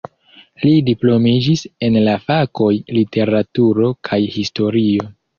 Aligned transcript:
Li 0.61 0.69
diplomiĝis 0.85 1.59
en 1.87 1.99
la 2.07 2.15
fakoj 2.23 2.69
literaturo 2.99 3.91
kaj 4.09 4.19
historio. 4.37 5.07